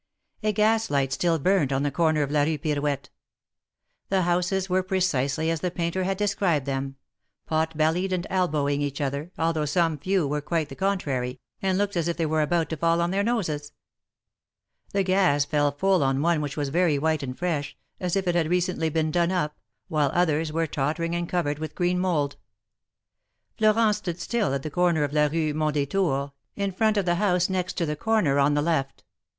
A 0.41 0.51
gas 0.51 0.89
light 0.89 1.13
still 1.13 1.37
burned 1.37 1.71
on 1.71 1.83
the 1.83 1.91
corner 1.91 2.23
of 2.23 2.31
la 2.31 2.41
Rue 2.41 2.57
Pirouette. 2.57 3.09
The 4.09 4.23
houses 4.23 4.67
were 4.67 4.81
precisely 4.81 5.51
as 5.51 5.59
the 5.59 5.69
painter 5.69 6.05
had 6.05 6.17
described 6.17 6.65
them— 6.65 6.95
pot 7.51 7.77
bellied, 7.77 8.11
and 8.11 8.25
elbowing 8.27 8.81
each 8.81 8.99
other, 8.99 9.31
although 9.37 9.65
some 9.65 9.99
few 9.99 10.27
were 10.27 10.41
quite 10.41 10.69
the 10.69 10.75
contrary, 10.75 11.39
and 11.61 11.77
looked 11.77 11.95
as 11.95 12.07
if 12.07 12.17
they 12.17 12.25
were 12.25 12.41
about 12.41 12.67
to 12.71 12.77
fall 12.77 12.99
on 12.99 13.11
their 13.11 13.21
noses. 13.21 13.73
The 14.91 15.03
gas 15.03 15.45
fell 15.45 15.71
full 15.71 16.01
on 16.03 16.23
one 16.23 16.41
which 16.41 16.57
was 16.57 16.69
very 16.69 16.97
white 16.97 17.21
and 17.21 17.37
fresh, 17.37 17.77
as 17.99 18.15
if 18.15 18.27
it 18.27 18.33
had 18.33 18.49
recently 18.49 18.89
been 18.89 19.11
done 19.11 19.31
up, 19.31 19.55
while 19.87 20.09
others 20.15 20.51
were 20.51 20.65
tottering 20.65 21.13
and 21.13 21.29
covered 21.29 21.59
with 21.59 21.75
green 21.75 21.99
mould. 21.99 22.37
Florent 23.55 23.97
stood 23.97 24.19
still 24.19 24.55
at 24.55 24.63
the 24.63 24.71
corner 24.71 25.03
of 25.03 25.13
la 25.13 25.25
Rue 25.27 25.53
Mond^tour, 25.53 26.31
in 26.55 26.71
front 26.71 26.97
of 26.97 27.05
the 27.05 27.15
house 27.21 27.49
next 27.51 27.73
to 27.77 27.85
the 27.85 27.95
corner 27.95 28.39
on 28.39 28.55
the 28.55 28.63
left. 28.63 29.03